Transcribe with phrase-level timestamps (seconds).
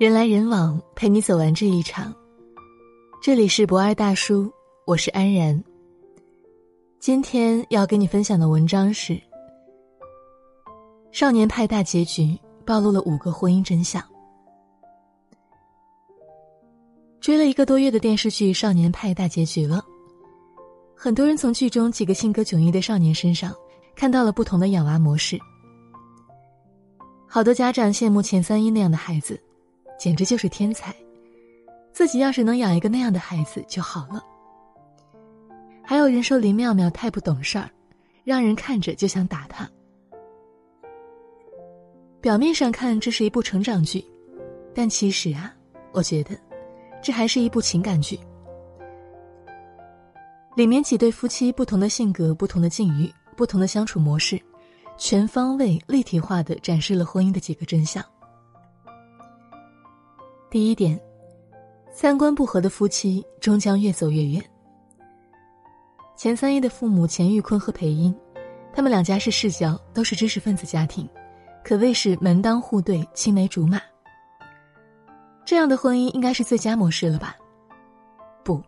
[0.00, 2.10] 人来人往，陪你走完这一场。
[3.20, 4.50] 这里是博二大叔，
[4.86, 5.62] 我是安然。
[6.98, 9.12] 今天要跟你分享的文章是
[11.12, 12.22] 《少年派大结局》，
[12.64, 14.02] 暴露了五个婚姻真相。
[17.20, 19.84] 追了一个多月的电视剧《少年派大结局》了，
[20.96, 23.54] 很多人从剧中几个性格迥异的少年身上
[23.94, 25.38] 看到了不同的养娃模式。
[27.28, 29.38] 好多家长羡慕钱三一那样的孩子。
[30.00, 30.96] 简直就是天才，
[31.92, 34.24] 自己要是能养一个那样的孩子就好了。
[35.84, 37.68] 还有人说林妙妙太不懂事儿，
[38.24, 39.68] 让人看着就想打她。
[42.18, 44.02] 表面上看这是一部成长剧，
[44.74, 45.54] 但其实啊，
[45.92, 46.30] 我觉得
[47.02, 48.18] 这还是一部情感剧。
[50.56, 54.40] 里面几对夫妻不同的性格、不同的境遇、不同的相处模式，
[54.96, 58.02] 全方位立体化的展示了婚姻的几个真相。
[60.50, 61.00] 第一点，
[61.92, 64.44] 三观不合的夫妻终将越走越远。
[66.16, 68.12] 钱三一的父母钱玉坤和裴英，
[68.72, 71.08] 他们两家是世交，都是知识分子家庭，
[71.62, 73.80] 可谓是门当户对、青梅竹马。
[75.44, 77.36] 这样的婚姻应该是最佳模式了吧？
[78.42, 78.60] 不，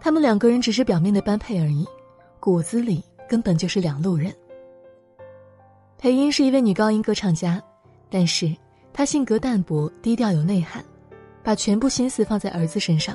[0.00, 1.86] 他们两个人只是表面的般配而已，
[2.40, 4.34] 骨子里根本就是两路人。
[5.96, 7.62] 裴英是一位女高音歌唱家，
[8.10, 8.52] 但是。
[8.96, 10.82] 他性格淡泊、低调有内涵，
[11.42, 13.14] 把全部心思放在儿子身上。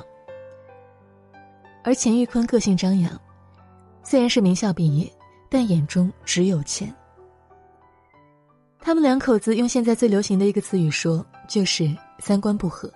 [1.82, 3.20] 而钱玉坤个性张扬，
[4.04, 5.12] 虽然是名校毕业，
[5.50, 6.94] 但眼中只有钱。
[8.78, 12.88] 他们两口子用现在最流行的一个词语说，就是三观不合。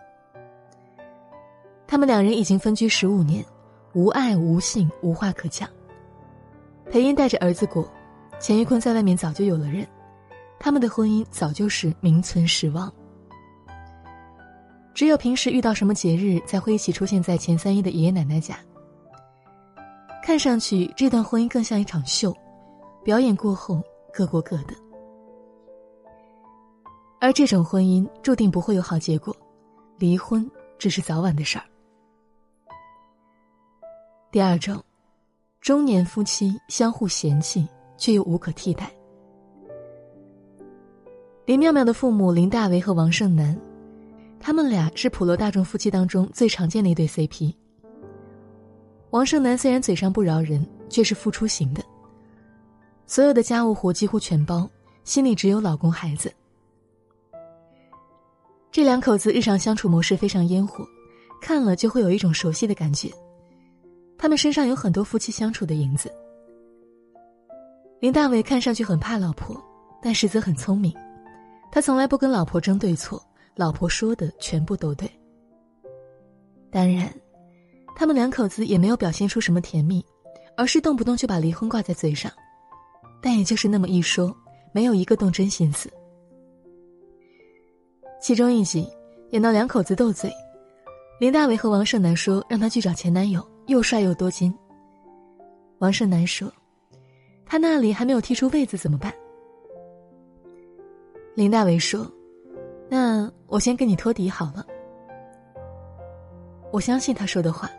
[1.88, 3.44] 他们两人已经分居十五年，
[3.94, 5.68] 无爱无性，无话可讲。
[6.88, 7.92] 裴英带着儿子过，
[8.38, 9.84] 钱玉坤在外面早就有了人。
[10.58, 12.92] 他们的婚姻早就是名存实亡。
[14.94, 18.58] 只有平时遇到什么节日，才会一起出现在钱三一的爷爷奶奶家。
[20.22, 22.34] 看上去这段婚姻更像一场秀，
[23.04, 23.80] 表演过后
[24.12, 24.74] 各过各的。
[27.20, 29.36] 而这种婚姻注定不会有好结果，
[29.98, 31.64] 离婚只是早晚的事儿。
[34.32, 34.82] 第二种，
[35.60, 37.66] 中年夫妻相互嫌弃，
[37.96, 38.90] 却又无可替代。
[41.46, 43.56] 林妙妙的父母林大为和王胜男，
[44.40, 47.54] 他们俩是普罗大众夫妻当中最常见的一对 CP。
[49.10, 51.80] 王胜男虽然嘴上不饶人，却是付出型的，
[53.06, 54.68] 所有的家务活几乎全包，
[55.04, 56.32] 心里只有老公孩子。
[58.72, 60.84] 这两口子日常相处模式非常烟火，
[61.40, 63.08] 看了就会有一种熟悉的感觉。
[64.18, 66.12] 他们身上有很多夫妻相处的影子。
[68.00, 69.56] 林大为看上去很怕老婆，
[70.02, 70.92] 但实则很聪明。
[71.76, 73.22] 他从来不跟老婆争对错，
[73.54, 75.06] 老婆说的全部都对。
[76.70, 77.12] 当然，
[77.94, 80.02] 他们两口子也没有表现出什么甜蜜，
[80.56, 82.32] 而是动不动就把离婚挂在嘴上。
[83.20, 84.34] 但也就是那么一说，
[84.72, 85.92] 没有一个动真心思。
[88.22, 88.88] 其中一集
[89.32, 90.32] 演到两口子斗嘴，
[91.20, 94.50] 林大为和王胜男说让他去找前男友，又帅又多金。
[95.80, 96.50] 王胜男说，
[97.44, 99.12] 他那里还没有踢出位子怎么办？
[101.36, 102.10] 林大为说
[102.88, 104.64] ：“那我先跟你托底好了。
[106.72, 107.70] 我相信他说的话。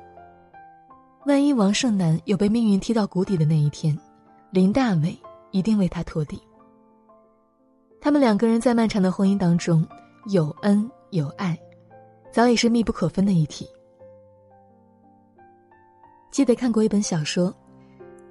[1.25, 3.97] 万一王胜男有被命运踢到谷底的那一天，
[4.51, 5.17] 林大为
[5.49, 6.39] 一定为他托底。
[7.99, 9.83] 他们两个人在漫长的婚姻当中，
[10.27, 11.57] 有恩有爱，
[12.31, 13.67] 早已是密不可分的一体。
[16.29, 17.51] 记得看过一本小说，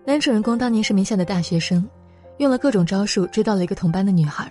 [0.05, 1.85] 男主人公当年是名校的大学生，
[2.37, 4.49] 用了各种招数追到了一个同班的女孩。”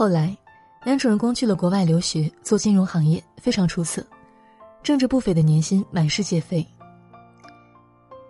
[0.00, 0.34] 后来，
[0.82, 4.02] 男主人公去了国外留学，做金融行业非常出色，
[4.82, 6.66] 挣着不菲的年薪，满世界飞。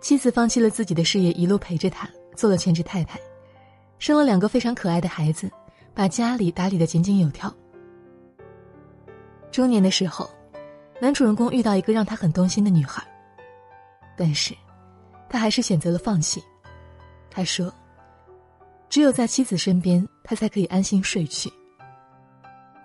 [0.01, 3.17] 妻子放弃了自己的事业，一路陪着他，做了全职太太，
[3.99, 5.49] 生了两个非常可爱的孩子，
[5.93, 7.49] 把家里打理的井井有条。
[9.49, 10.29] 中年的时候，
[10.99, 13.01] 男主人公遇到一个让他很动心的女孩，
[14.17, 14.53] 但是，
[15.29, 16.43] 他还是选择了放弃。
[17.29, 17.73] 他说。
[18.89, 21.49] 只有在妻子身边，他才可以安心睡去。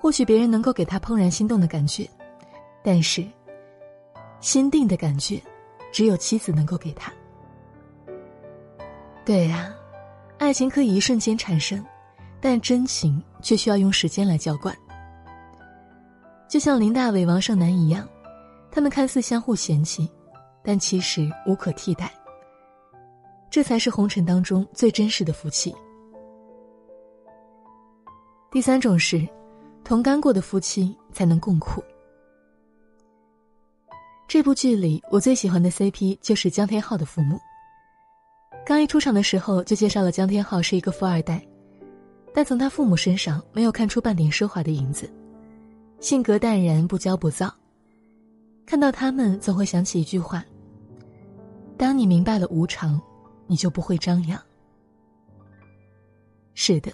[0.06, 2.08] 或许别人能够给他怦然心动的感觉，
[2.80, 3.26] 但是
[4.38, 5.42] 心定的感觉，
[5.90, 7.12] 只有妻子能够给他。
[9.24, 9.74] 对呀，
[10.38, 11.84] 爱情可以一瞬间产生，
[12.40, 14.72] 但真情却需要用时间来浇灌。
[16.48, 18.08] 就像林大伟、王胜男一样，
[18.70, 20.08] 他们看似相互嫌弃，
[20.62, 22.12] 但其实无可替代。
[23.50, 25.74] 这才是红尘当中最真实的夫妻。
[28.52, 29.28] 第三种是，
[29.86, 31.80] 同甘过的夫妻才能共苦。
[34.26, 37.38] 这部剧里，我最喜欢的 CP 就是江天浩的父母。
[38.66, 41.40] 刚一出场的时候，就介绍了江天浩是一个富二代，
[42.34, 45.08] 但从他父母身上没有看出半点奢华的影子，
[46.00, 47.54] 性格淡然，不骄不躁。
[48.66, 50.44] 看到他们，总会想起一句话
[51.78, 53.00] ：“当你明白了无常，
[53.46, 54.36] 你就不会张扬。”
[56.54, 56.92] 是的，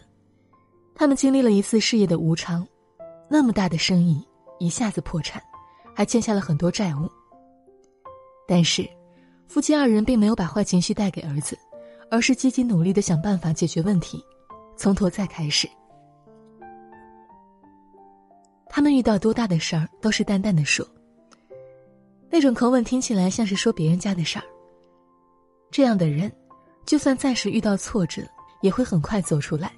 [0.94, 2.68] 他们经历了一次事业的无常，
[3.32, 4.22] 那么大的生意
[4.58, 5.42] 一下子破产，
[5.96, 7.10] 还欠下了很多债务。
[8.46, 8.86] 但是，
[9.48, 11.58] 夫妻二人并没有把坏情绪带给儿子，
[12.10, 14.22] 而是积极努力的想办法解决问题，
[14.76, 15.66] 从头再开始。
[18.68, 20.86] 他们遇到多大的事儿，都是淡淡的说。
[22.28, 24.44] 那种口吻听起来像是说别人家的事儿。
[25.70, 26.30] 这样的人，
[26.84, 28.20] 就算暂时遇到挫折，
[28.60, 29.72] 也会很快走出来。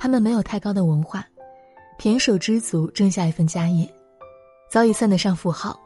[0.00, 1.22] 他们没有太高的文化，
[1.98, 3.86] 胼手知足挣下一份家业，
[4.70, 5.78] 早已算得上富豪。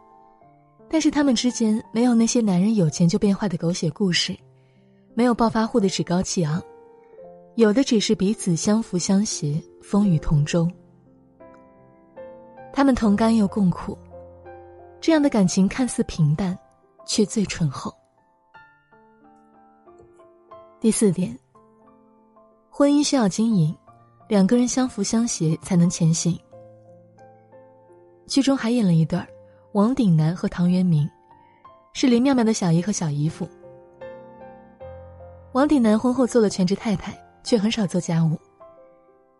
[0.88, 4.32] 但是他们之间没有那些男人有钱就变坏的狗血故事，
[5.14, 6.62] 没有暴发户的趾高气昂，
[7.56, 10.70] 有的只是彼此相扶相携，风雨同舟。
[12.72, 13.98] 他们同甘又共苦，
[15.00, 16.56] 这样的感情看似平淡，
[17.04, 17.92] 却最醇厚。
[20.78, 21.36] 第四点，
[22.70, 23.76] 婚姻需要经营，
[24.28, 26.38] 两个人相扶相携才能前行。
[28.26, 29.20] 剧中还演了一对
[29.72, 31.08] 王鼎南和唐渊明，
[31.92, 33.48] 是林妙妙的小姨和小姨夫。
[35.52, 38.38] 王鼎南婚后做了全职太太，却很少做家务。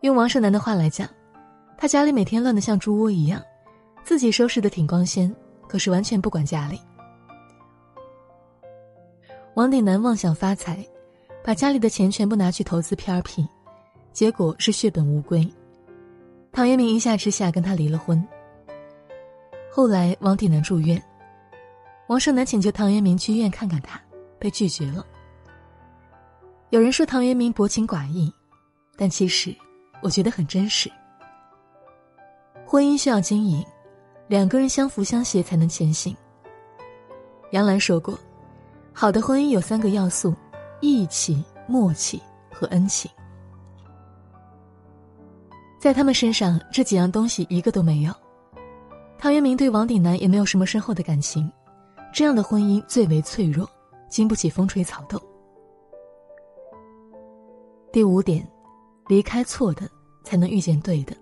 [0.01, 1.09] 用王胜男的话来讲。
[1.77, 3.43] 他家里每天乱得像猪窝一样，
[4.01, 5.35] 自己收拾的挺光鲜，
[5.67, 6.79] 可是完全不管家里。
[9.55, 10.87] 王鼎南妄想发财，
[11.43, 13.45] 把家里的钱全部拿去投资 P R P，
[14.15, 15.45] 结果是血本无归。
[16.53, 18.25] 唐元明一下之下跟他离了婚。
[19.69, 21.03] 后来王鼎南住院，
[22.07, 24.01] 王胜男请求唐元明去医院看看他，
[24.39, 25.05] 被拒绝了。
[26.69, 28.33] 有人说唐元明薄情寡义，
[28.95, 29.53] 但其实
[30.01, 30.89] 我觉得很真实。
[32.65, 33.65] 婚姻需要经营，
[34.29, 36.15] 两个人相扶相携才能前行。
[37.51, 38.17] 杨澜说过，
[38.93, 40.33] 好的婚姻有三个要素：
[40.79, 43.11] 义气、默契和恩情。
[45.85, 48.11] 在他们身上，这几样东西一个都没有。
[49.19, 51.47] 陶渊明对王鼎南也没有什么深厚的感情，
[52.11, 53.69] 这样的婚姻最为脆弱，
[54.09, 55.21] 经不起风吹草动。
[57.93, 58.43] 第五点，
[59.07, 59.87] 离开错的，
[60.23, 61.15] 才能遇见对的。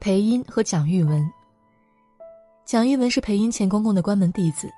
[0.00, 1.24] 裴英和蒋玉文。
[2.64, 4.68] 蒋玉文是裴英前公公的关门弟子，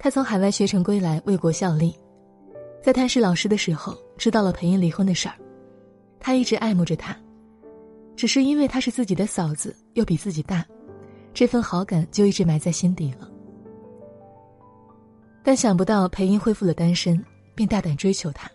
[0.00, 1.96] 他从海外学成归来，为国效力。
[2.82, 5.36] 在探视老师的时候，知道了裴英离婚的事儿，
[6.20, 7.16] 他一直爱慕着她，
[8.14, 10.64] 只是因为她是自己的嫂子，又比自己大，
[11.32, 13.28] 这份好感就一直埋在心底了。
[15.42, 17.24] 但想不到裴英恢复了单身，
[17.54, 18.48] 便大胆追求她。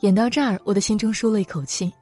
[0.00, 1.92] 演到这儿，我的心中舒了一口气。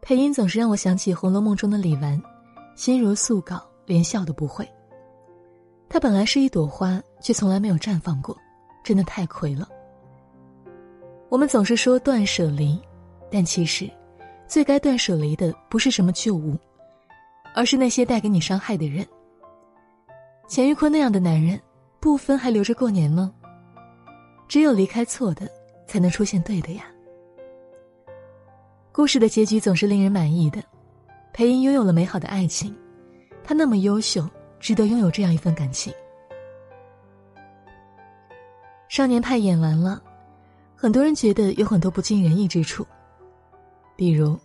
[0.00, 2.20] 配音总是让我想起《红楼梦》中的李纨，
[2.74, 4.66] 心如素稿，连笑都不会。
[5.88, 8.34] 她本来是一朵花，却从来没有绽放过，
[8.82, 9.68] 真的太亏了。
[11.34, 12.80] 我们总是说断舍离，
[13.28, 13.90] 但其实，
[14.46, 16.56] 最该断舍离的不是什么旧物，
[17.56, 19.04] 而是那些带给你伤害的人。
[20.46, 21.60] 钱玉坤那样的男人，
[21.98, 23.34] 不分还留着过年吗？
[24.46, 25.50] 只有离开错的，
[25.88, 26.84] 才能出现对的呀。
[28.92, 30.62] 故事的结局总是令人满意的，
[31.32, 32.72] 裴英拥有了美好的爱情，
[33.42, 34.24] 他那么优秀，
[34.60, 35.92] 值得拥有这样一份感情。
[38.88, 40.00] 少年派演完了，
[40.84, 42.86] 很多人觉得有很多不尽人意之处，
[43.96, 44.38] 比如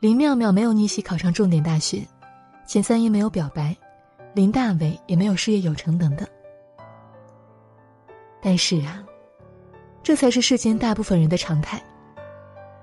[0.00, 2.04] 林妙妙没有逆袭考上重点大学，
[2.66, 3.76] 钱三爷没有表白，
[4.34, 6.26] 林大伟也没有事业有成等等。
[8.42, 9.00] 但是啊，
[10.02, 11.80] 这才是世间大部分人的常态。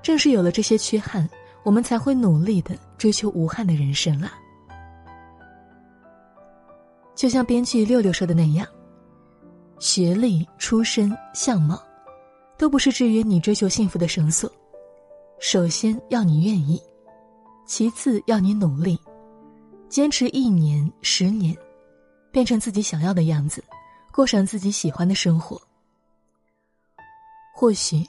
[0.01, 1.29] 正是有了这些缺憾，
[1.63, 4.31] 我们才会努力的追求无憾的人生啊！
[7.15, 8.65] 就像编剧六六说的那样，
[9.77, 11.83] 学历、出身、相貌，
[12.57, 14.51] 都不是制约你追求幸福的绳索。
[15.39, 16.81] 首先要你愿意，
[17.65, 18.99] 其次要你努力，
[19.89, 21.55] 坚持一年、十年，
[22.31, 23.63] 变成自己想要的样子，
[24.11, 25.61] 过上自己喜欢的生活。
[27.53, 28.05] 或许。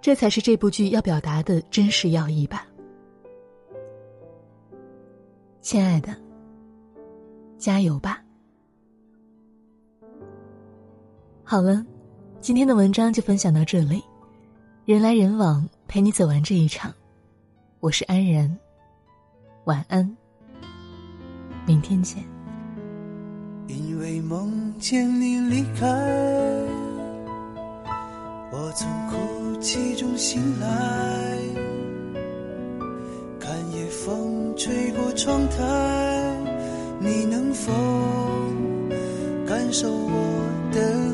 [0.00, 2.66] 这才是这部剧要表达的真实要义吧，
[5.62, 6.14] 亲爱的，
[7.56, 8.22] 加油吧！
[11.42, 11.82] 好了，
[12.44, 14.04] 今天的文章就分享到这里。
[14.84, 16.92] 人来人往，陪你走完这一场。
[17.80, 18.54] 我是安然，
[19.64, 20.14] 晚安，
[21.64, 22.22] 明天见。
[23.66, 25.86] 因为梦见你离开，
[28.52, 31.38] 我从哭泣中醒来，
[33.40, 36.36] 看夜风吹过窗台，
[37.00, 37.72] 你能否
[39.46, 41.13] 感受我的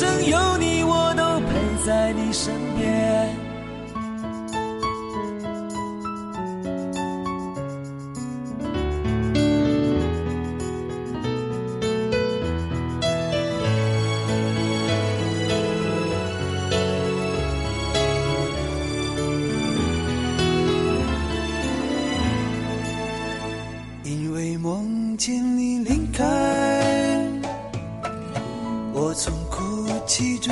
[0.00, 2.79] 生有你，我都陪在你身边。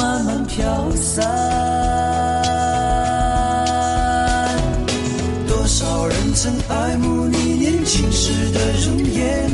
[0.00, 1.22] 慢慢飘散。
[5.46, 9.50] 多少人曾爱慕你年轻时的容颜，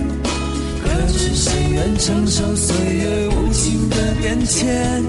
[0.84, 5.02] 可知谁愿承受岁月无情的变迁？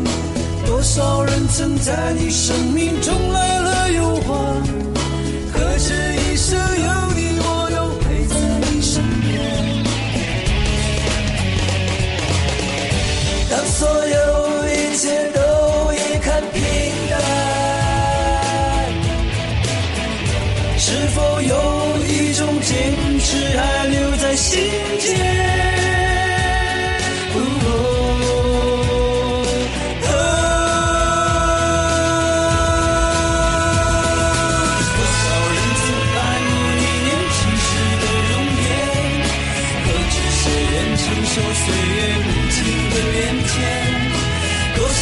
[0.66, 4.64] 多少人曾在你生命中来了又还，
[5.54, 8.36] 可知一生有你，我都陪在
[8.72, 9.30] 你身边。
[13.50, 14.16] 当所有
[14.98, 15.37] 一切